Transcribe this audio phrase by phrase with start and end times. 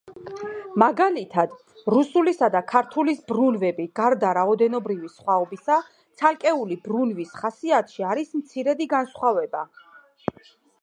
[0.83, 1.51] მაგალითად,
[1.93, 5.75] რუსულისა და ქართულის ბრუნვები, გარდა რაოდენობრივი სხვაობისა,
[6.21, 9.63] ცალკეული ბრუნვის ხასიათში არის მცირედი განსხვავება.